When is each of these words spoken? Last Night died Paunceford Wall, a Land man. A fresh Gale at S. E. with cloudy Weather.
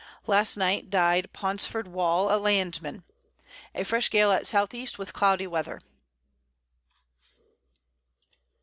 Last 0.25 0.57
Night 0.57 0.89
died 0.89 1.31
Paunceford 1.31 1.87
Wall, 1.87 2.33
a 2.35 2.39
Land 2.41 2.81
man. 2.81 3.03
A 3.75 3.83
fresh 3.83 4.09
Gale 4.09 4.31
at 4.31 4.51
S. 4.51 4.67
E. 4.73 4.87
with 4.97 5.13
cloudy 5.13 5.45
Weather. 5.45 5.79